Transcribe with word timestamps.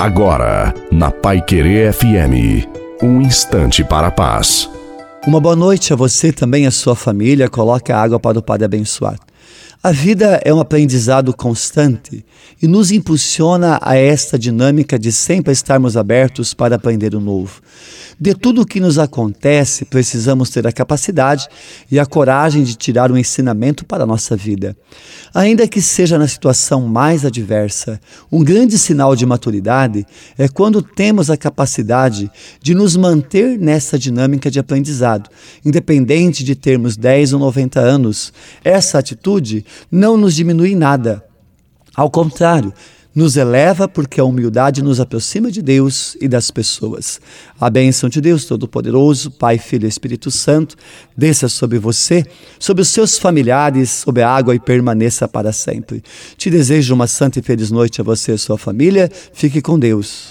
Agora, 0.00 0.72
na 0.90 1.10
Pai 1.10 1.42
Querer 1.42 1.92
FM, 1.92 2.66
um 3.02 3.20
instante 3.20 3.84
para 3.84 4.06
a 4.06 4.10
paz. 4.10 4.66
Uma 5.26 5.38
boa 5.38 5.54
noite 5.54 5.92
a 5.92 5.96
você 5.96 6.32
também, 6.32 6.66
a 6.66 6.70
sua 6.70 6.96
família. 6.96 7.50
Coloque 7.50 7.92
a 7.92 8.00
água 8.00 8.18
para 8.18 8.38
o 8.38 8.42
Padre 8.42 8.64
abençoar. 8.64 9.18
A 9.82 9.92
vida 9.92 10.38
é 10.44 10.52
um 10.52 10.60
aprendizado 10.60 11.34
constante 11.34 12.22
e 12.60 12.68
nos 12.68 12.90
impulsiona 12.90 13.78
a 13.80 13.96
esta 13.96 14.38
dinâmica 14.38 14.98
de 14.98 15.10
sempre 15.10 15.54
estarmos 15.54 15.96
abertos 15.96 16.52
para 16.52 16.76
aprender 16.76 17.14
o 17.14 17.20
novo. 17.20 17.62
De 18.20 18.34
tudo 18.34 18.60
o 18.60 18.66
que 18.66 18.78
nos 18.78 18.98
acontece, 18.98 19.86
precisamos 19.86 20.50
ter 20.50 20.66
a 20.66 20.72
capacidade 20.72 21.48
e 21.90 21.98
a 21.98 22.04
coragem 22.04 22.62
de 22.62 22.74
tirar 22.74 23.10
um 23.10 23.16
ensinamento 23.16 23.86
para 23.86 24.04
a 24.04 24.06
nossa 24.06 24.36
vida. 24.36 24.76
Ainda 25.32 25.66
que 25.66 25.80
seja 25.80 26.18
na 26.18 26.28
situação 26.28 26.82
mais 26.82 27.24
adversa, 27.24 27.98
um 28.30 28.44
grande 28.44 28.76
sinal 28.76 29.16
de 29.16 29.24
maturidade 29.24 30.06
é 30.36 30.46
quando 30.46 30.82
temos 30.82 31.30
a 31.30 31.36
capacidade 31.38 32.30
de 32.60 32.74
nos 32.74 32.94
manter 32.94 33.58
nessa 33.58 33.98
dinâmica 33.98 34.50
de 34.50 34.58
aprendizado, 34.58 35.30
independente 35.64 36.44
de 36.44 36.54
termos 36.54 36.98
10 36.98 37.32
ou 37.32 37.38
90 37.38 37.80
anos. 37.80 38.34
Essa 38.62 38.98
atitude 38.98 39.64
não 39.90 40.16
nos 40.16 40.34
diminui 40.34 40.74
nada. 40.74 41.24
Ao 41.94 42.10
contrário, 42.10 42.72
nos 43.14 43.36
eleva 43.36 43.88
porque 43.88 44.20
a 44.20 44.24
humildade 44.24 44.82
nos 44.82 45.00
aproxima 45.00 45.50
de 45.50 45.60
Deus 45.60 46.16
e 46.20 46.28
das 46.28 46.50
pessoas. 46.50 47.20
A 47.60 47.68
bênção 47.68 48.08
de 48.08 48.20
Deus 48.20 48.44
Todo-Poderoso, 48.44 49.30
Pai, 49.32 49.58
Filho 49.58 49.86
e 49.86 49.88
Espírito 49.88 50.30
Santo, 50.30 50.76
desça 51.16 51.48
sobre 51.48 51.78
você, 51.78 52.24
sobre 52.58 52.82
os 52.82 52.88
seus 52.88 53.18
familiares, 53.18 53.90
sobre 53.90 54.22
a 54.22 54.30
água 54.30 54.54
e 54.54 54.60
permaneça 54.60 55.26
para 55.26 55.52
sempre. 55.52 56.02
Te 56.36 56.50
desejo 56.50 56.94
uma 56.94 57.06
santa 57.06 57.40
e 57.40 57.42
feliz 57.42 57.70
noite 57.70 58.00
a 58.00 58.04
você 58.04 58.32
e 58.32 58.34
a 58.34 58.38
sua 58.38 58.56
família. 58.56 59.10
Fique 59.32 59.60
com 59.60 59.78
Deus. 59.78 60.28